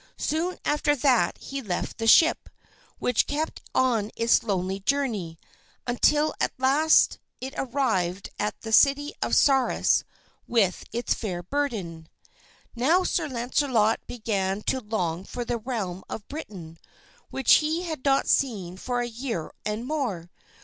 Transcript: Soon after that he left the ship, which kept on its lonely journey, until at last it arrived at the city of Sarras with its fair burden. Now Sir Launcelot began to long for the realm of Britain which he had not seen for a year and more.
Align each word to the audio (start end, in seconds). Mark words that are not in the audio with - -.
Soon 0.17 0.57
after 0.65 0.95
that 0.95 1.37
he 1.37 1.61
left 1.61 1.99
the 1.99 2.07
ship, 2.07 2.49
which 2.97 3.27
kept 3.27 3.61
on 3.75 4.09
its 4.15 4.41
lonely 4.41 4.79
journey, 4.79 5.37
until 5.85 6.33
at 6.41 6.51
last 6.57 7.19
it 7.39 7.53
arrived 7.55 8.31
at 8.39 8.59
the 8.61 8.71
city 8.71 9.13
of 9.21 9.35
Sarras 9.35 10.03
with 10.47 10.85
its 10.91 11.13
fair 11.13 11.43
burden. 11.43 12.09
Now 12.75 13.03
Sir 13.03 13.27
Launcelot 13.29 13.99
began 14.07 14.63
to 14.63 14.79
long 14.79 15.23
for 15.23 15.45
the 15.45 15.59
realm 15.59 16.03
of 16.09 16.27
Britain 16.27 16.79
which 17.29 17.57
he 17.61 17.83
had 17.83 18.03
not 18.03 18.25
seen 18.27 18.77
for 18.77 19.01
a 19.01 19.07
year 19.07 19.51
and 19.67 19.85
more. 19.85 20.31